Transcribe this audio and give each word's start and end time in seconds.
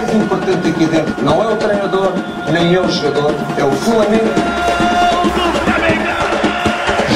mais 0.00 0.14
importante 0.14 0.68
aqui 0.68 0.86
dentro 0.86 1.22
não 1.22 1.42
é 1.42 1.52
o 1.52 1.56
treinador, 1.56 2.12
nem 2.50 2.74
é 2.74 2.80
o 2.80 2.88
jogador, 2.88 3.34
é 3.58 3.64
o 3.64 3.72
Flamengo. 3.72 4.30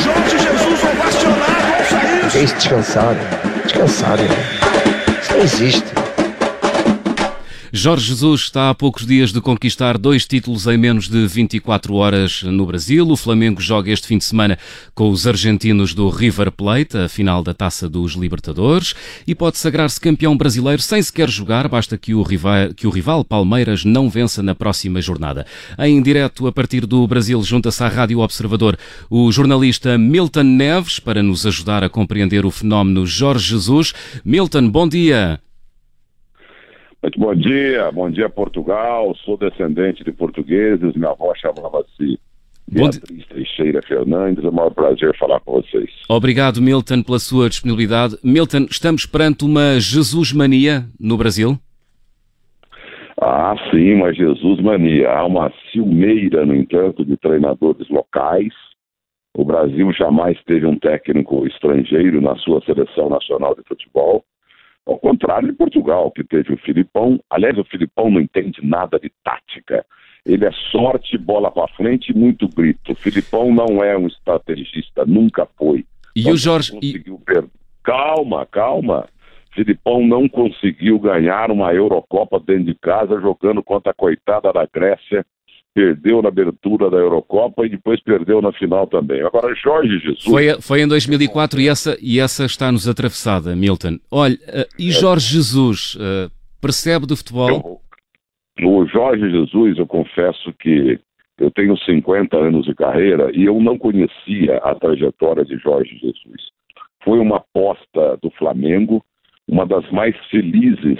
Jorge 0.02 0.38
Jesus 0.38 0.80
ovacionado 0.82 1.72
ao 1.78 1.84
sair. 1.84 2.30
Que 2.30 2.38
isso, 2.38 2.54
descansado. 2.56 3.18
Descansado, 3.64 4.22
irmão. 4.22 4.38
Isso 5.20 5.32
não 5.32 5.40
existe. 5.40 6.03
Jorge 7.76 8.06
Jesus 8.06 8.42
está 8.42 8.70
há 8.70 8.74
poucos 8.74 9.04
dias 9.04 9.32
de 9.32 9.40
conquistar 9.40 9.98
dois 9.98 10.24
títulos 10.24 10.64
em 10.68 10.78
menos 10.78 11.08
de 11.08 11.26
24 11.26 11.92
horas 11.94 12.44
no 12.44 12.64
Brasil. 12.64 13.04
O 13.08 13.16
Flamengo 13.16 13.60
joga 13.60 13.90
este 13.90 14.06
fim 14.06 14.16
de 14.16 14.22
semana 14.22 14.56
com 14.94 15.10
os 15.10 15.26
argentinos 15.26 15.92
do 15.92 16.08
River 16.08 16.52
Plate, 16.52 16.96
a 16.96 17.08
final 17.08 17.42
da 17.42 17.52
Taça 17.52 17.88
dos 17.88 18.12
Libertadores, 18.12 18.94
e 19.26 19.34
pode 19.34 19.58
sagrar-se 19.58 20.00
campeão 20.00 20.36
brasileiro 20.36 20.80
sem 20.80 21.02
sequer 21.02 21.28
jogar, 21.28 21.66
basta 21.66 21.98
que 21.98 22.14
o, 22.14 22.22
rival, 22.22 22.72
que 22.76 22.86
o 22.86 22.90
rival 22.90 23.24
Palmeiras 23.24 23.84
não 23.84 24.08
vença 24.08 24.40
na 24.40 24.54
próxima 24.54 25.02
jornada. 25.02 25.44
Em 25.76 26.00
direto 26.00 26.46
a 26.46 26.52
partir 26.52 26.86
do 26.86 27.04
Brasil, 27.08 27.42
junta-se 27.42 27.82
à 27.82 27.88
Rádio 27.88 28.20
Observador 28.20 28.78
o 29.10 29.32
jornalista 29.32 29.98
Milton 29.98 30.44
Neves 30.44 31.00
para 31.00 31.24
nos 31.24 31.44
ajudar 31.44 31.82
a 31.82 31.88
compreender 31.88 32.46
o 32.46 32.52
fenómeno 32.52 33.04
Jorge 33.04 33.48
Jesus. 33.48 33.92
Milton, 34.24 34.70
bom 34.70 34.86
dia. 34.86 35.40
Muito 37.04 37.20
bom 37.20 37.34
dia, 37.34 37.92
bom 37.92 38.10
dia 38.10 38.30
Portugal. 38.30 39.14
Sou 39.26 39.36
descendente 39.36 40.02
de 40.02 40.10
portugueses, 40.10 40.94
minha 40.94 41.10
avó 41.10 41.34
chamava-se 41.34 42.18
Beatriz 42.66 43.26
Teixeira 43.26 43.82
Fernandes. 43.86 44.42
É 44.42 44.48
um 44.48 44.52
maior 44.52 44.70
prazer 44.70 45.14
falar 45.18 45.38
com 45.40 45.60
vocês. 45.60 45.90
Obrigado, 46.08 46.62
Milton, 46.62 47.02
pela 47.02 47.18
sua 47.18 47.50
disponibilidade. 47.50 48.16
Milton, 48.24 48.68
estamos 48.70 49.04
perante 49.04 49.44
uma 49.44 49.78
Jesus 49.78 50.32
mania 50.32 50.86
no 50.98 51.18
Brasil? 51.18 51.58
Ah, 53.20 53.54
sim, 53.70 53.96
uma 53.96 54.10
Jesus 54.14 54.62
mania. 54.62 55.10
Há 55.10 55.26
uma 55.26 55.52
ciumeira, 55.70 56.46
no 56.46 56.54
entanto, 56.54 57.04
de 57.04 57.18
treinadores 57.18 57.86
locais. 57.90 58.54
O 59.36 59.44
Brasil 59.44 59.92
jamais 59.92 60.42
teve 60.46 60.64
um 60.64 60.78
técnico 60.78 61.46
estrangeiro 61.46 62.22
na 62.22 62.34
sua 62.36 62.64
seleção 62.64 63.10
nacional 63.10 63.54
de 63.54 63.62
futebol. 63.68 64.24
Ao 64.86 64.98
contrário 64.98 65.48
de 65.48 65.54
Portugal, 65.54 66.10
que 66.10 66.22
teve 66.22 66.52
o 66.52 66.58
Filipão. 66.58 67.18
Aliás, 67.30 67.56
o 67.58 67.64
Filipão 67.64 68.10
não 68.10 68.20
entende 68.20 68.60
nada 68.62 68.98
de 68.98 69.10
tática. 69.22 69.84
Ele 70.26 70.44
é 70.44 70.52
sorte, 70.70 71.16
bola 71.18 71.50
para 71.50 71.68
frente 71.74 72.10
e 72.10 72.16
muito 72.16 72.48
grito. 72.48 72.92
O 72.92 72.94
Filipão 72.94 73.52
não 73.52 73.82
é 73.82 73.96
um 73.96 74.06
estrategista, 74.06 75.04
nunca 75.06 75.46
foi. 75.58 75.84
E 76.14 76.30
o 76.30 76.36
Jorge. 76.36 76.72
Conseguiu 76.72 77.20
e... 77.20 77.24
per... 77.24 77.44
Calma, 77.82 78.46
calma. 78.46 79.06
Filipão 79.54 80.06
não 80.06 80.28
conseguiu 80.28 80.98
ganhar 80.98 81.50
uma 81.50 81.72
Eurocopa 81.72 82.40
dentro 82.40 82.64
de 82.64 82.74
casa 82.74 83.20
jogando 83.20 83.62
contra 83.62 83.92
a 83.92 83.94
coitada 83.94 84.52
da 84.52 84.66
Grécia 84.66 85.24
perdeu 85.74 86.22
na 86.22 86.28
abertura 86.28 86.88
da 86.88 86.96
Eurocopa 86.96 87.66
e 87.66 87.68
depois 87.68 88.00
perdeu 88.00 88.40
na 88.40 88.52
final 88.52 88.86
também. 88.86 89.20
Agora, 89.22 89.52
Jorge 89.56 89.98
Jesus. 89.98 90.22
Foi, 90.22 90.60
foi 90.60 90.82
em 90.82 90.88
2004 90.88 91.60
e 91.60 91.68
essa, 91.68 91.98
e 92.00 92.20
essa 92.20 92.44
está-nos 92.44 92.88
atravessada, 92.88 93.56
Milton. 93.56 93.98
Olha, 94.10 94.34
uh, 94.34 94.66
e 94.78 94.92
Jorge 94.92 95.34
Jesus 95.34 95.96
uh, 95.96 96.30
percebe 96.60 97.06
do 97.06 97.16
futebol? 97.16 97.80
Eu, 98.58 98.68
o 98.68 98.86
Jorge 98.86 99.28
Jesus, 99.28 99.76
eu 99.76 99.86
confesso 99.86 100.52
que 100.60 101.00
eu 101.38 101.50
tenho 101.50 101.76
50 101.76 102.36
anos 102.36 102.64
de 102.64 102.74
carreira 102.74 103.30
e 103.34 103.44
eu 103.44 103.60
não 103.60 103.76
conhecia 103.76 104.58
a 104.62 104.74
trajetória 104.76 105.44
de 105.44 105.56
Jorge 105.58 105.98
Jesus. 105.98 106.50
Foi 107.02 107.18
uma 107.18 107.38
aposta 107.38 108.16
do 108.22 108.30
Flamengo, 108.38 109.04
uma 109.48 109.66
das 109.66 109.90
mais 109.90 110.16
felizes 110.30 110.98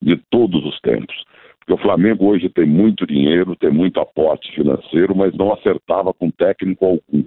de 0.00 0.16
todos 0.30 0.64
os 0.64 0.80
tempos. 0.80 1.14
Porque 1.62 1.72
o 1.74 1.82
Flamengo 1.82 2.26
hoje 2.26 2.48
tem 2.48 2.66
muito 2.66 3.06
dinheiro, 3.06 3.56
tem 3.56 3.70
muito 3.70 4.00
aporte 4.00 4.52
financeiro, 4.52 5.14
mas 5.14 5.34
não 5.34 5.52
acertava 5.52 6.12
com 6.12 6.30
técnico 6.30 6.84
algum. 6.84 7.24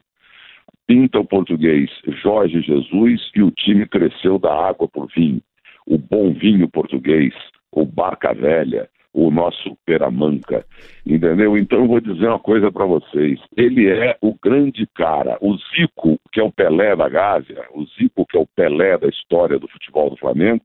Pinta 0.85 1.19
o 1.19 1.25
português 1.25 1.89
Jorge 2.21 2.61
Jesus 2.61 3.31
e 3.35 3.41
o 3.41 3.49
time 3.51 3.87
cresceu 3.87 4.37
da 4.37 4.53
água 4.53 4.87
por 4.87 5.07
vinho. 5.15 5.41
O 5.87 5.97
bom 5.97 6.33
vinho 6.33 6.67
português, 6.69 7.33
o 7.71 7.85
Barca 7.85 8.33
Velha, 8.33 8.89
o 9.13 9.31
nosso 9.31 9.77
Peramanca, 9.85 10.65
entendeu? 11.05 11.57
Então 11.57 11.79
eu 11.79 11.87
vou 11.87 12.01
dizer 12.01 12.27
uma 12.27 12.39
coisa 12.39 12.69
para 12.69 12.85
vocês. 12.85 13.39
Ele 13.55 13.87
é 13.87 14.17
o 14.21 14.35
grande 14.35 14.85
cara. 14.93 15.37
O 15.41 15.55
Zico, 15.55 16.19
que 16.33 16.41
é 16.41 16.43
o 16.43 16.51
Pelé 16.51 16.95
da 16.95 17.07
Gávea, 17.07 17.63
o 17.73 17.85
Zico, 17.85 18.25
que 18.27 18.37
é 18.37 18.39
o 18.41 18.47
Pelé 18.47 18.97
da 18.97 19.07
história 19.07 19.57
do 19.57 19.69
futebol 19.69 20.09
do 20.09 20.17
Flamengo, 20.17 20.61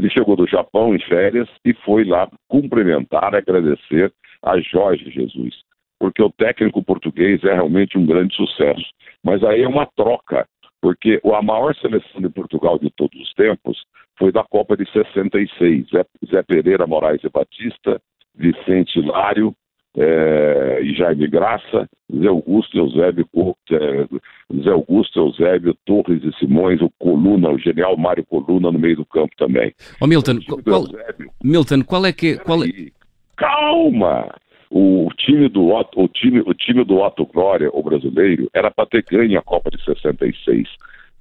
ele 0.00 0.08
chegou 0.10 0.34
do 0.34 0.46
Japão 0.46 0.94
em 0.94 0.98
férias 1.00 1.46
e 1.62 1.74
foi 1.84 2.04
lá 2.04 2.26
cumprimentar, 2.48 3.34
agradecer 3.34 4.10
a 4.42 4.58
Jorge 4.58 5.10
Jesus, 5.10 5.54
porque 5.98 6.22
o 6.22 6.30
técnico 6.30 6.82
português 6.82 7.44
é 7.44 7.52
realmente 7.52 7.98
um 7.98 8.06
grande 8.06 8.34
sucesso. 8.34 8.88
Mas 9.22 9.44
aí 9.44 9.62
é 9.62 9.68
uma 9.68 9.84
troca, 9.94 10.46
porque 10.80 11.20
a 11.22 11.42
maior 11.42 11.74
seleção 11.74 12.22
de 12.22 12.30
Portugal 12.30 12.78
de 12.78 12.90
todos 12.96 13.20
os 13.20 13.34
tempos 13.34 13.84
foi 14.18 14.32
da 14.32 14.42
Copa 14.42 14.74
de 14.74 14.90
66. 14.90 15.90
Zé, 15.90 16.04
Zé 16.30 16.42
Pereira 16.44 16.86
Moraes 16.86 17.22
e 17.22 17.28
Batista, 17.28 18.00
Vicente 18.34 18.98
Hilário, 18.98 19.54
é, 19.98 20.80
e 20.82 20.94
Jaime 20.94 21.26
Graça, 21.26 21.86
Zé 22.10 22.28
Augusto 22.28 22.78
Eusébio, 22.78 23.28
é, 23.70 24.06
Zé 24.62 24.70
Augusto 24.70 25.20
Eusébio, 25.20 25.76
Torres 25.86 26.22
e 26.24 26.32
Simões, 26.38 26.80
o 26.80 26.90
Coluna, 26.98 27.50
o 27.50 27.58
genial 27.58 27.96
Mário 27.96 28.24
Coluna 28.24 28.72
no 28.72 28.78
meio 28.78 28.96
do 28.96 29.04
campo 29.04 29.34
também. 29.36 29.72
Ô 30.00 30.06
Milton, 30.06 30.38
qual, 30.64 30.84
Milton, 31.42 31.82
qual 31.84 32.06
é 32.06 32.12
que... 32.12 32.36
Qual 32.38 32.64
é... 32.64 32.68
Calma! 33.36 34.28
O 34.70 35.08
time 35.16 35.48
do 35.48 35.72
o 35.72 36.08
time, 36.08 36.40
o 36.46 36.54
time 36.54 36.84
do 36.84 37.00
Otto 37.00 37.26
Glória, 37.26 37.68
o 37.72 37.82
brasileiro, 37.82 38.48
era 38.54 38.70
para 38.70 38.86
ter 38.86 39.04
ganho 39.10 39.38
a 39.38 39.42
Copa 39.42 39.70
de 39.70 39.82
66. 39.84 40.68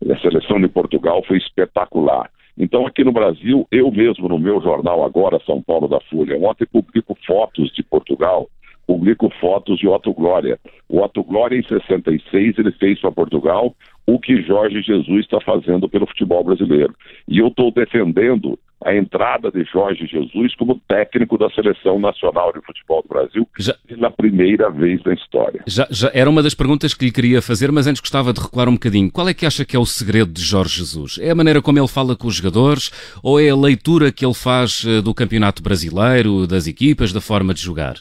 A 0.07 0.19
seleção 0.19 0.61
de 0.61 0.67
Portugal 0.67 1.23
foi 1.27 1.37
espetacular. 1.37 2.29
Então, 2.57 2.85
aqui 2.85 3.03
no 3.03 3.11
Brasil, 3.11 3.65
eu 3.71 3.89
mesmo, 3.89 4.27
no 4.27 4.37
meu 4.37 4.61
jornal 4.61 5.03
agora, 5.03 5.41
São 5.45 5.61
Paulo 5.61 5.87
da 5.87 5.99
Folha, 6.01 6.37
ontem 6.37 6.65
publico 6.65 7.17
fotos 7.25 7.71
de 7.73 7.81
Portugal 7.81 8.49
publico 8.89 9.31
fotos 9.39 9.77
de 9.77 9.87
Otto 9.87 10.11
Glória. 10.11 10.59
O 10.89 11.03
Otto 11.03 11.23
Glória, 11.23 11.55
em 11.55 11.61
66, 11.61 12.57
ele 12.57 12.71
fez 12.71 12.99
para 12.99 13.11
Portugal 13.11 13.75
o 14.07 14.19
que 14.19 14.41
Jorge 14.41 14.81
Jesus 14.81 15.25
está 15.25 15.39
fazendo 15.39 15.87
pelo 15.87 16.07
futebol 16.07 16.43
brasileiro. 16.43 16.95
E 17.27 17.37
eu 17.37 17.49
estou 17.49 17.71
defendendo 17.71 18.57
a 18.83 18.95
entrada 18.95 19.51
de 19.51 19.63
Jorge 19.65 20.07
Jesus 20.07 20.55
como 20.55 20.81
técnico 20.87 21.37
da 21.37 21.51
Seleção 21.51 21.99
Nacional 21.99 22.51
de 22.51 22.65
Futebol 22.65 23.03
do 23.03 23.09
Brasil 23.09 23.47
já, 23.59 23.75
pela 23.87 24.09
primeira 24.09 24.71
vez 24.71 25.03
na 25.03 25.13
história. 25.13 25.61
Já, 25.67 25.87
já, 25.91 26.09
era 26.11 26.27
uma 26.27 26.41
das 26.41 26.55
perguntas 26.55 26.95
que 26.95 27.05
lhe 27.05 27.11
queria 27.11 27.43
fazer, 27.43 27.71
mas 27.71 27.85
antes 27.85 28.01
gostava 28.01 28.33
de 28.33 28.41
recuar 28.41 28.67
um 28.67 28.73
bocadinho. 28.73 29.11
Qual 29.11 29.29
é 29.29 29.35
que 29.35 29.45
acha 29.45 29.63
que 29.63 29.75
é 29.75 29.79
o 29.79 29.85
segredo 29.85 30.31
de 30.31 30.41
Jorge 30.41 30.79
Jesus? 30.79 31.19
É 31.21 31.29
a 31.29 31.35
maneira 31.35 31.61
como 31.61 31.77
ele 31.77 31.87
fala 31.87 32.15
com 32.15 32.27
os 32.27 32.33
jogadores 32.33 32.89
ou 33.21 33.39
é 33.39 33.49
a 33.49 33.55
leitura 33.55 34.11
que 34.11 34.25
ele 34.25 34.33
faz 34.33 34.83
eh, 34.87 34.99
do 34.99 35.13
campeonato 35.13 35.61
brasileiro, 35.61 36.47
das 36.47 36.65
equipas, 36.65 37.13
da 37.13 37.21
forma 37.21 37.53
de 37.53 37.61
jogar? 37.61 37.97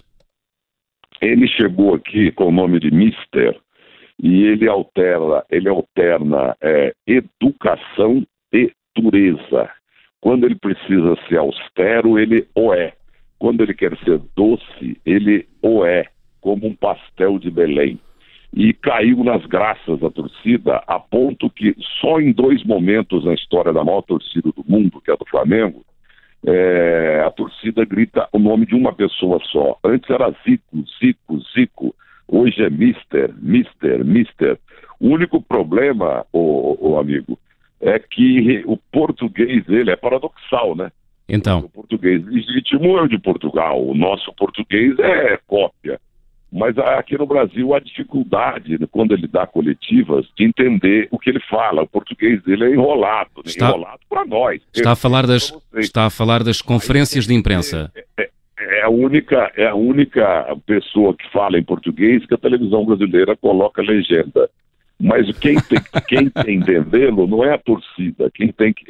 Ele 1.20 1.48
chegou 1.48 1.94
aqui 1.94 2.30
com 2.32 2.46
o 2.46 2.52
nome 2.52 2.78
de 2.78 2.90
Mister 2.90 3.58
e 4.22 4.44
ele 4.44 4.68
alterna, 4.68 5.44
ele 5.50 5.68
alterna 5.68 6.56
é, 6.60 6.92
educação 7.06 8.24
e 8.52 8.72
dureza. 8.96 9.70
Quando 10.20 10.44
ele 10.44 10.56
precisa 10.56 11.16
ser 11.28 11.38
austero, 11.38 12.18
ele 12.18 12.46
o 12.54 12.72
é. 12.72 12.92
Quando 13.38 13.62
ele 13.62 13.74
quer 13.74 13.96
ser 13.98 14.20
doce, 14.36 15.00
ele 15.06 15.46
o 15.62 15.84
é, 15.84 16.04
como 16.40 16.66
um 16.66 16.74
pastel 16.74 17.38
de 17.38 17.50
Belém. 17.50 18.00
E 18.52 18.72
caiu 18.72 19.22
nas 19.22 19.44
graças 19.46 20.00
da 20.00 20.10
torcida, 20.10 20.82
a 20.86 20.98
ponto 20.98 21.50
que 21.50 21.76
só 22.00 22.18
em 22.20 22.32
dois 22.32 22.64
momentos 22.64 23.24
na 23.24 23.34
história 23.34 23.72
da 23.72 23.84
maior 23.84 24.02
torcida 24.02 24.50
do 24.50 24.64
mundo, 24.66 25.00
que 25.00 25.10
é 25.10 25.14
a 25.14 25.16
do 25.16 25.26
Flamengo, 25.26 25.84
é, 26.46 27.22
a 27.26 27.30
torcida 27.30 27.84
grita 27.84 28.28
o 28.32 28.38
nome 28.38 28.66
de 28.66 28.74
uma 28.74 28.92
pessoa 28.92 29.40
só. 29.50 29.78
Antes 29.84 30.08
era 30.10 30.30
Zico, 30.44 30.84
Zico, 30.98 31.40
Zico. 31.54 31.94
Hoje 32.26 32.62
é 32.62 32.70
Mister, 32.70 33.34
Mister, 33.40 34.04
Mister. 34.04 34.58
O 35.00 35.08
único 35.08 35.40
problema, 35.40 36.26
o, 36.32 36.90
o 36.90 36.98
amigo, 36.98 37.38
é 37.80 37.98
que 37.98 38.62
o 38.66 38.76
português 38.76 39.64
ele 39.68 39.90
é 39.90 39.96
paradoxal, 39.96 40.74
né? 40.74 40.90
Então. 41.28 41.60
O 41.60 41.68
português 41.68 42.24
legítimo 42.26 42.98
é 42.98 43.02
o 43.02 43.08
de 43.08 43.18
Portugal. 43.18 43.84
O 43.84 43.94
nosso 43.94 44.32
português 44.34 44.98
é 44.98 45.38
cópia. 45.46 46.00
Mas 46.50 46.78
aqui 46.78 47.18
no 47.18 47.26
Brasil 47.26 47.74
há 47.74 47.78
dificuldade, 47.78 48.78
quando 48.90 49.12
ele 49.12 49.26
dá 49.26 49.46
coletivas, 49.46 50.26
de 50.34 50.44
entender 50.44 51.06
o 51.10 51.18
que 51.18 51.28
ele 51.28 51.40
fala. 51.40 51.82
O 51.82 51.86
português 51.86 52.42
dele 52.42 52.64
é 52.64 52.70
enrolado, 52.70 53.30
né? 53.36 53.42
está, 53.44 53.68
enrolado 53.68 54.00
para 54.08 54.24
nós. 54.24 54.62
Está 54.74 54.92
a, 54.92 54.96
falar 54.96 55.26
das, 55.26 55.52
está 55.74 56.06
a 56.06 56.10
falar 56.10 56.42
das 56.42 56.62
conferências 56.62 57.26
de 57.26 57.34
imprensa. 57.34 57.92
É, 57.94 58.22
é, 58.22 58.30
é, 58.58 58.82
a 58.82 58.88
única, 58.88 59.52
é 59.56 59.66
a 59.66 59.74
única 59.74 60.56
pessoa 60.64 61.14
que 61.14 61.30
fala 61.30 61.58
em 61.58 61.62
português 61.62 62.24
que 62.24 62.34
a 62.34 62.38
televisão 62.38 62.84
brasileira 62.84 63.36
coloca 63.36 63.82
legenda. 63.82 64.48
Mas 64.98 65.30
quem 65.38 65.56
tem, 65.60 65.78
quem 66.08 66.30
tem 66.30 66.60
que 66.60 66.72
entendê-lo 66.72 67.26
não 67.26 67.44
é 67.44 67.52
a 67.52 67.58
torcida. 67.58 68.30
Quem 68.34 68.50
tem 68.50 68.72
que, 68.72 68.84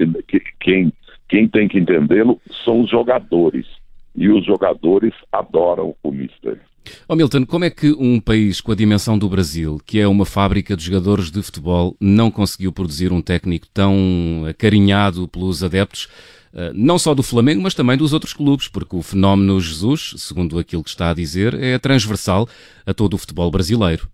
quem, 0.61 0.93
quem 1.29 1.49
tem 1.49 1.67
que 1.67 1.79
entendê-lo 1.79 2.41
são 2.65 2.83
os 2.83 2.91
jogadores. 2.91 3.67
e 4.15 4.29
os 4.29 4.45
jogadores 4.47 5.13
adoram 5.33 5.95
o 6.03 6.11
Mister. 6.13 6.59
Oh 7.08 7.14
Milton, 7.14 7.44
como 7.46 7.64
é 7.64 7.70
que 7.70 7.93
um 7.93 8.20
país 8.20 8.61
com 8.61 8.73
a 8.73 8.75
dimensão 8.75 9.19
do 9.19 9.29
Brasil, 9.29 9.81
que 9.87 10.00
é 10.00 10.06
uma 10.06 10.25
fábrica 10.25 10.76
de 10.76 10.85
jogadores 10.85 11.31
de 11.31 11.43
futebol, 11.43 11.96
não 12.00 12.31
conseguiu 12.31 12.73
produzir 12.73 13.12
um 13.12 13.23
técnico 13.23 13.67
tão 13.73 14.44
acarinhado 14.49 15.29
pelos 15.29 15.62
adeptos, 15.62 16.08
eh, 16.55 16.73
não 16.75 16.99
só 16.99 17.14
do 17.14 17.23
Flamengo, 17.23 17.62
mas 17.62 17.75
também 17.75 17.96
dos 17.96 18.12
outros 18.12 18.32
clubes, 18.32 18.69
porque 18.69 18.96
o 18.96 19.02
fenómeno 19.02 19.61
Jesus, 19.61 20.14
segundo 20.19 20.58
aquilo 20.58 20.85
que 20.85 20.90
está 20.90 21.11
a 21.11 21.14
dizer, 21.14 21.55
é 21.55 21.79
transversal 21.79 22.46
a 22.87 22.93
todo 22.93 23.14
o 23.14 23.19
futebol 23.19 23.50
brasileiro. 23.50 24.08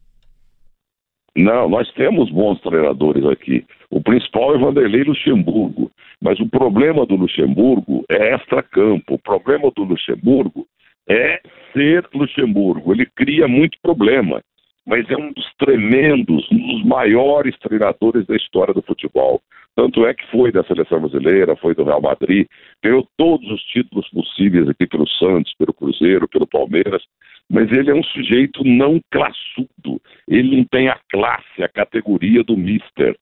Não, 1.36 1.68
nós 1.68 1.90
temos 1.94 2.30
bons 2.30 2.60
treinadores 2.60 3.24
aqui. 3.24 3.64
O 3.90 4.00
principal 4.00 4.54
é 4.54 4.58
Vanderlei 4.58 5.02
Luxemburgo. 5.02 5.90
Mas 6.24 6.40
o 6.40 6.48
problema 6.48 7.04
do 7.04 7.16
Luxemburgo 7.16 8.04
é 8.08 8.34
extra-campo. 8.34 9.14
O 9.14 9.18
problema 9.18 9.70
do 9.76 9.84
Luxemburgo 9.84 10.66
é 11.06 11.40
ser 11.74 12.08
Luxemburgo. 12.14 12.92
Ele 12.92 13.06
cria 13.06 13.46
muito 13.46 13.76
problema, 13.82 14.40
mas 14.86 15.08
é 15.10 15.16
um 15.16 15.32
dos 15.32 15.46
tremendos, 15.58 16.46
um 16.50 16.74
dos 16.74 16.84
maiores 16.84 17.58
treinadores 17.58 18.26
da 18.26 18.36
história 18.36 18.72
do 18.72 18.82
futebol. 18.82 19.42
Tanto 19.76 20.06
é 20.06 20.14
que 20.14 20.24
foi 20.30 20.52
da 20.52 20.62
seleção 20.64 21.00
brasileira, 21.00 21.56
foi 21.56 21.74
do 21.74 21.82
Real 21.82 22.00
Madrid, 22.00 22.46
ganhou 22.82 23.06
todos 23.16 23.50
os 23.50 23.60
títulos 23.64 24.08
possíveis 24.10 24.68
aqui 24.68 24.86
pelo 24.86 25.08
Santos, 25.08 25.52
pelo 25.58 25.74
Cruzeiro, 25.74 26.28
pelo 26.28 26.46
Palmeiras, 26.46 27.02
mas 27.50 27.70
ele 27.72 27.90
é 27.90 27.94
um 27.94 28.02
sujeito 28.04 28.62
não 28.64 29.00
classudo. 29.10 30.00
Ele 30.28 30.56
não 30.56 30.64
tem 30.64 30.88
a 30.88 30.98
classe, 31.10 31.62
a 31.62 31.68
categoria 31.68 32.44
do 32.44 32.56
mister. 32.56 33.16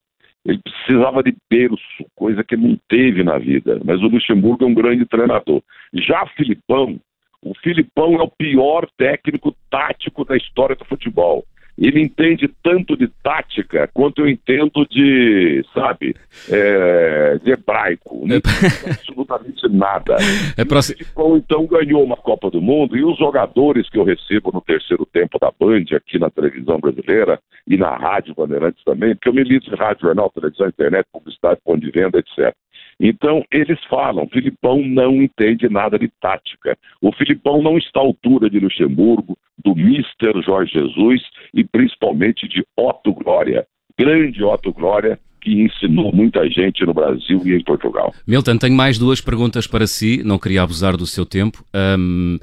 Ele 0.45 0.59
precisava 0.59 1.23
de 1.23 1.35
berço, 1.51 2.05
coisa 2.15 2.45
que 2.45 2.57
não 2.57 2.77
teve 2.89 3.23
na 3.23 3.39
vida. 3.39 3.81
Mas 3.85 4.01
o 4.01 4.09
Luxemburgo 4.09 4.65
é 4.65 4.67
um 4.67 4.75
grande 4.75 5.07
treinador. 5.07 5.63
Já 5.95 6.27
Filipão, 6.37 7.01
o 7.43 7.53
Filipão 7.63 8.15
é 8.15 8.23
o 8.23 8.31
pior 8.31 8.89
técnico 8.97 9.55
tático 9.69 10.25
da 10.25 10.37
história 10.37 10.77
do 10.77 10.85
futebol. 10.85 11.45
Ele 11.77 12.01
entende 12.01 12.49
tanto 12.63 12.97
de 12.97 13.09
tática 13.23 13.89
quanto 13.95 14.21
eu 14.21 14.29
entendo 14.29 14.87
de, 14.89 15.65
sabe, 15.73 16.15
é, 16.49 17.39
de 17.43 17.51
hebraico. 17.51 18.25
Não 18.27 18.37
entende 18.37 18.91
absolutamente 18.91 19.69
nada. 19.69 20.17
É 20.57 20.65
próximo... 20.65 20.97
O 20.97 20.99
Filipão, 20.99 21.37
então, 21.37 21.67
ganhou 21.67 22.05
uma 22.05 22.17
Copa 22.17 22.51
do 22.51 22.61
Mundo 22.61 22.97
e 22.97 23.03
os 23.03 23.19
jogadores 23.19 23.89
que 23.89 23.99
eu 23.99 24.05
recebo 24.05 24.51
no 24.53 24.61
terceiro 24.61 25.07
tempo 25.07 25.39
da 25.39 25.51
Band, 25.59 25.97
aqui 25.97 26.19
na 26.19 26.31
televisão 26.31 26.79
brasileira 26.79 27.41
e 27.67 27.77
na 27.77 27.97
Rádio 27.97 28.35
Bandeirantes 28.35 28.85
também, 28.85 29.15
porque 29.15 29.31
eu 29.31 29.35
milito 29.35 29.73
em 29.73 29.77
rádio, 29.77 30.03
jornal, 30.03 30.31
televisão, 30.31 30.69
internet, 30.69 31.07
publicidade, 31.11 31.61
ponto 31.65 31.81
de 31.81 31.91
venda, 31.91 32.19
etc. 32.19 32.55
Então, 33.05 33.45
eles 33.51 33.81
falam, 33.91 34.29
Filipão 34.29 34.81
não 34.81 35.21
entende 35.21 35.69
nada 35.69 35.99
de 35.99 36.09
tática. 36.21 36.79
O 37.01 37.13
Filipão 37.13 37.61
não 37.61 37.77
está 37.77 37.99
à 37.99 38.05
altura 38.05 38.49
de 38.49 38.61
Luxemburgo, 38.61 39.37
do 39.59 39.75
Mister 39.75 40.33
Jorge 40.41 40.73
Jesus 40.73 41.21
e 41.53 41.65
principalmente 41.65 42.47
de 42.47 42.65
Otto 42.77 43.13
Glória, 43.13 43.67
grande 43.99 44.45
Otto 44.45 44.73
Glória, 44.73 45.19
que 45.41 45.61
ensinou 45.61 46.13
muita 46.15 46.49
gente 46.49 46.87
no 46.87 46.95
Brasil 46.95 47.43
e 47.45 47.55
em 47.55 47.65
Portugal. 47.65 48.15
Milton, 48.25 48.57
tenho 48.57 48.77
mais 48.77 48.97
duas 48.97 49.21
perguntas 49.21 49.67
para 49.67 49.89
si, 49.89 50.23
não 50.25 50.39
queria 50.39 50.63
abusar 50.63 50.97
do 50.97 51.05
seu 51.05 51.27
tempo. 51.27 51.65
Um, 51.75 52.39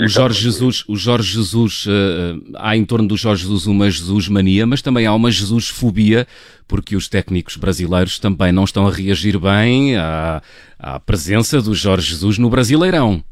o 0.00 0.08
Jorge 0.08 0.40
Jesus, 0.40 0.84
o 0.88 0.96
Jorge 0.96 1.34
Jesus 1.34 1.86
uh, 1.86 2.40
há 2.56 2.76
em 2.76 2.84
torno 2.84 3.06
do 3.06 3.16
Jorge 3.16 3.42
Jesus 3.42 3.66
uma 3.66 3.90
Jesus 3.90 4.28
mania, 4.28 4.66
mas 4.66 4.80
também 4.80 5.06
há 5.06 5.14
uma 5.14 5.30
Jesus 5.30 5.68
fobia, 5.68 6.26
porque 6.66 6.96
os 6.96 7.08
técnicos 7.08 7.56
brasileiros 7.56 8.18
também 8.18 8.50
não 8.50 8.64
estão 8.64 8.86
a 8.86 8.90
reagir 8.90 9.38
bem 9.38 9.96
à, 9.96 10.40
à 10.78 10.98
presença 10.98 11.60
do 11.60 11.74
Jorge 11.74 12.10
Jesus 12.10 12.38
no 12.38 12.48
Brasileirão. 12.48 13.22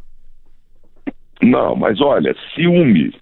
Não, 1.42 1.74
mas 1.74 2.00
olha, 2.00 2.34
ciúme, 2.54 3.12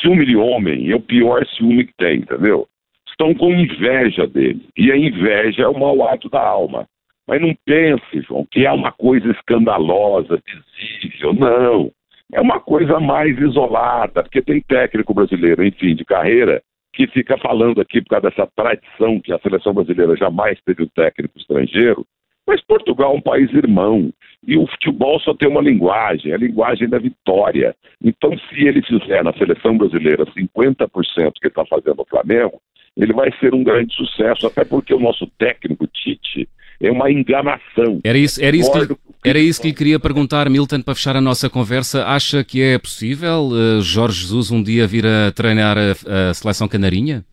ciúme 0.00 0.26
de 0.26 0.36
homem 0.36 0.90
é 0.90 0.96
o 0.96 1.00
pior 1.00 1.46
ciúme 1.56 1.84
que 1.84 1.94
tem, 1.96 2.18
entendeu? 2.18 2.66
Estão 3.08 3.32
com 3.34 3.52
inveja 3.52 4.26
dele, 4.26 4.66
e 4.76 4.90
a 4.90 4.96
inveja 4.96 5.62
é 5.62 5.68
o 5.68 5.78
mau 5.78 6.08
ato 6.08 6.28
da 6.28 6.40
alma. 6.40 6.86
Mas 7.28 7.40
não 7.40 7.54
pense, 7.64 8.22
João, 8.26 8.46
que 8.50 8.64
é 8.64 8.72
uma 8.72 8.92
coisa 8.92 9.30
escandalosa, 9.30 10.40
visível, 10.76 11.34
não 11.34 11.90
é 12.32 12.40
uma 12.40 12.60
coisa 12.60 12.98
mais 12.98 13.38
isolada, 13.38 14.22
porque 14.22 14.42
tem 14.42 14.60
técnico 14.60 15.14
brasileiro, 15.14 15.64
enfim, 15.64 15.94
de 15.94 16.04
carreira, 16.04 16.62
que 16.92 17.06
fica 17.08 17.36
falando 17.38 17.80
aqui 17.80 18.00
por 18.00 18.10
causa 18.10 18.30
dessa 18.30 18.48
tradição 18.56 19.20
que 19.20 19.32
a 19.32 19.38
seleção 19.38 19.74
brasileira 19.74 20.16
jamais 20.16 20.58
teve 20.64 20.82
um 20.82 20.88
técnico 20.88 21.38
estrangeiro. 21.38 22.06
Mas 22.46 22.64
Portugal 22.64 23.12
é 23.12 23.16
um 23.16 23.20
país 23.20 23.52
irmão 23.52 24.10
e 24.46 24.56
o 24.56 24.66
futebol 24.66 25.18
só 25.20 25.34
tem 25.34 25.48
uma 25.48 25.60
linguagem, 25.60 26.32
a 26.32 26.36
linguagem 26.36 26.88
da 26.88 26.98
vitória. 26.98 27.74
Então, 28.02 28.30
se 28.38 28.64
ele 28.64 28.82
fizer 28.82 29.22
na 29.22 29.32
seleção 29.32 29.76
brasileira 29.76 30.24
50% 30.26 31.32
que 31.40 31.48
está 31.48 31.66
fazendo 31.66 31.96
no 31.96 32.06
Flamengo, 32.06 32.60
ele 32.96 33.12
vai 33.12 33.30
ser 33.38 33.54
um 33.54 33.64
grande 33.64 33.94
sucesso, 33.94 34.46
até 34.46 34.64
porque 34.64 34.94
o 34.94 35.00
nosso 35.00 35.26
técnico 35.38 35.86
Tite 35.88 36.48
é 36.80 36.90
uma 36.90 37.10
enganação. 37.10 38.00
Era 38.04 38.18
isso, 38.18 38.42
era 38.42 38.56
isso, 38.56 38.70
que, 38.70 39.28
era 39.28 39.38
isso 39.38 39.60
que 39.60 39.68
lhe 39.68 39.74
queria 39.74 40.00
perguntar, 40.00 40.48
Milton, 40.50 40.82
para 40.82 40.94
fechar 40.94 41.16
a 41.16 41.20
nossa 41.20 41.48
conversa. 41.48 42.04
Acha 42.06 42.44
que 42.44 42.62
é 42.62 42.78
possível 42.78 43.48
uh, 43.48 43.80
Jorge 43.80 44.22
Jesus 44.22 44.50
um 44.50 44.62
dia 44.62 44.86
vir 44.86 45.06
a 45.06 45.32
treinar 45.32 45.76
a, 45.78 46.30
a 46.30 46.34
seleção 46.34 46.68
canarinha? 46.68 47.24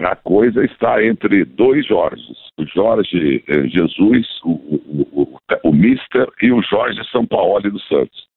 A 0.00 0.14
coisa 0.14 0.64
está 0.64 1.04
entre 1.04 1.44
dois 1.44 1.84
Jorges, 1.84 2.36
o 2.56 2.64
Jorge 2.66 3.42
eh, 3.48 3.66
Jesus, 3.66 4.26
o, 4.44 4.50
o, 4.50 5.08
o, 5.12 5.38
o 5.64 5.72
Mister, 5.72 6.28
e 6.40 6.52
o 6.52 6.62
Jorge 6.62 7.00
Sampaoli 7.10 7.68
dos 7.68 7.86
Santos. 7.88 8.28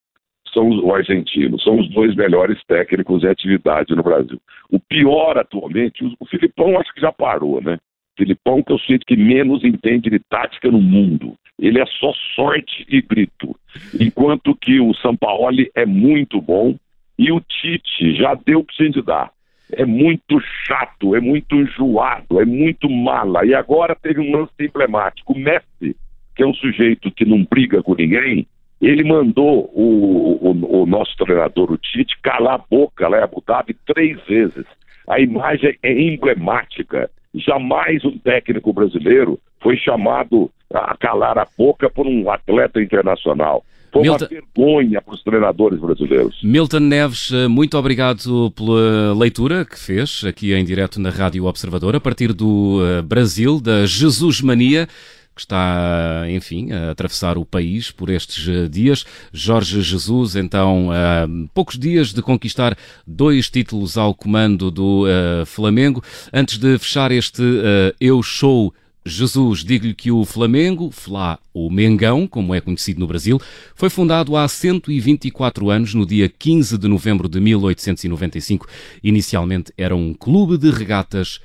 São 0.52 0.68
os, 0.68 0.82
o 0.82 0.92
argentino, 0.92 1.60
são 1.60 1.78
os 1.78 1.88
dois 1.90 2.16
melhores 2.16 2.60
técnicos 2.66 3.22
em 3.22 3.28
atividade 3.28 3.94
no 3.94 4.02
Brasil. 4.02 4.40
O 4.72 4.80
pior 4.80 5.38
atualmente, 5.38 6.04
o, 6.04 6.12
o 6.18 6.26
Filipão 6.26 6.78
acho 6.80 6.92
que 6.92 7.00
já 7.00 7.12
parou, 7.12 7.62
né? 7.62 7.78
Filipão, 8.16 8.62
que 8.62 8.72
eu 8.72 8.78
sinto 8.78 9.06
que 9.06 9.16
menos 9.16 9.64
entende 9.64 10.10
de 10.10 10.18
tática 10.18 10.70
no 10.70 10.80
mundo. 10.80 11.34
Ele 11.58 11.80
é 11.80 11.86
só 11.86 12.12
sorte 12.34 12.84
e 12.88 13.00
grito. 13.00 13.56
Enquanto 14.00 14.54
que 14.54 14.80
o 14.80 14.94
Sampaoli 14.94 15.70
é 15.74 15.86
muito 15.86 16.40
bom 16.40 16.76
e 17.18 17.30
o 17.30 17.40
Tite 17.40 18.16
já 18.16 18.34
deu 18.34 18.60
o 18.60 18.64
que 18.64 18.74
tinha 18.74 18.90
de 18.90 19.02
dar. 19.02 19.30
É 19.72 19.86
muito 19.86 20.40
chato, 20.66 21.14
é 21.14 21.20
muito 21.20 21.54
enjoado, 21.56 22.40
é 22.40 22.44
muito 22.44 22.90
mala. 22.90 23.46
E 23.46 23.54
agora 23.54 23.94
teve 23.94 24.20
um 24.20 24.36
lance 24.36 24.52
emblemático. 24.60 25.32
O 25.32 25.38
Messi, 25.38 25.96
que 26.34 26.42
é 26.42 26.46
um 26.46 26.54
sujeito 26.54 27.10
que 27.10 27.24
não 27.24 27.44
briga 27.44 27.82
com 27.82 27.94
ninguém, 27.94 28.46
ele 28.80 29.04
mandou 29.04 29.70
o, 29.72 30.50
o, 30.50 30.82
o 30.82 30.86
nosso 30.86 31.16
treinador, 31.16 31.70
o 31.70 31.78
Tite, 31.78 32.18
calar 32.20 32.54
a 32.54 32.64
boca 32.68 33.06
lá 33.06 33.20
em 33.20 33.22
Abu 33.22 33.42
Dhabi 33.46 33.76
três 33.86 34.20
vezes. 34.26 34.66
A 35.12 35.20
imagem 35.20 35.76
é 35.82 35.92
emblemática. 35.92 37.10
Jamais 37.34 38.02
um 38.02 38.16
técnico 38.16 38.72
brasileiro 38.72 39.38
foi 39.60 39.76
chamado 39.76 40.50
a 40.72 40.96
calar 40.96 41.36
a 41.36 41.46
boca 41.58 41.90
por 41.90 42.06
um 42.06 42.30
atleta 42.30 42.80
internacional. 42.80 43.62
Foi 43.92 44.00
Milton... 44.00 44.24
uma 44.24 44.28
vergonha 44.30 45.02
para 45.02 45.14
os 45.14 45.22
treinadores 45.22 45.78
brasileiros. 45.78 46.40
Milton 46.42 46.80
Neves, 46.80 47.30
eh, 47.30 47.46
muito 47.46 47.76
obrigado 47.76 48.50
pela 48.52 49.12
leitura 49.14 49.66
que 49.66 49.78
fez 49.78 50.24
aqui 50.26 50.54
em 50.54 50.64
direto 50.64 50.98
na 50.98 51.10
Rádio 51.10 51.44
Observador, 51.44 51.94
a 51.94 52.00
partir 52.00 52.32
do 52.32 52.80
eh, 52.82 53.02
Brasil, 53.02 53.60
da 53.60 53.84
Jesus 53.84 54.40
Mania 54.40 54.88
que 55.34 55.40
está, 55.40 56.24
enfim, 56.28 56.72
a 56.72 56.90
atravessar 56.90 57.38
o 57.38 57.44
país 57.44 57.90
por 57.90 58.10
estes 58.10 58.46
eh, 58.46 58.68
dias. 58.68 59.04
Jorge 59.32 59.80
Jesus, 59.80 60.36
então, 60.36 60.90
a 60.90 61.26
poucos 61.54 61.78
dias 61.78 62.12
de 62.12 62.20
conquistar 62.20 62.76
dois 63.06 63.48
títulos 63.48 63.96
ao 63.96 64.14
comando 64.14 64.70
do 64.70 65.04
uh, 65.04 65.46
Flamengo. 65.46 66.02
Antes 66.32 66.58
de 66.58 66.78
fechar 66.78 67.10
este 67.10 67.42
uh, 67.42 67.94
Eu 68.00 68.22
Show 68.22 68.74
Jesus, 69.04 69.64
digo-lhe 69.64 69.94
que 69.94 70.12
o 70.12 70.24
Flamengo, 70.24 70.90
Flá 70.90 71.38
ou 71.52 71.68
Mengão, 71.70 72.26
como 72.26 72.54
é 72.54 72.60
conhecido 72.60 73.00
no 73.00 73.06
Brasil, 73.06 73.40
foi 73.74 73.90
fundado 73.90 74.36
há 74.36 74.46
124 74.46 75.70
anos, 75.70 75.92
no 75.92 76.06
dia 76.06 76.28
15 76.28 76.78
de 76.78 76.86
novembro 76.86 77.28
de 77.28 77.40
1895. 77.40 78.66
Inicialmente 79.02 79.72
era 79.76 79.96
um 79.96 80.14
clube 80.14 80.56
de 80.56 80.70
regatas 80.70 81.40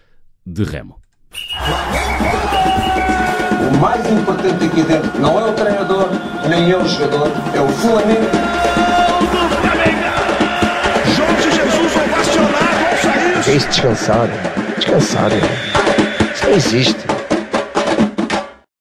de 0.46 0.64
remo. 0.64 0.98
O 3.68 3.78
mais 3.80 4.06
importante 4.10 4.66
aqui 4.66 4.82
dentro 4.82 5.20
não 5.20 5.38
é 5.40 5.44
o 5.44 5.54
treinador, 5.54 6.10
nem 6.48 6.72
é 6.72 6.78
o 6.78 6.88
jogador, 6.88 7.32
é 7.54 7.60
o 7.60 7.68
Flamengo. 7.68 8.30
Jorge 11.16 11.52
Jesus 11.52 11.96
ovacionado 11.96 12.86
ao 12.90 13.44
sair. 13.44 13.54
Descansado, 13.54 14.32
descansado. 14.78 15.36
Isso 16.34 16.46
não 16.46 16.54
existe. 16.54 17.17